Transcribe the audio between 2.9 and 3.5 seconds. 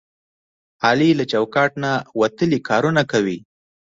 کوي.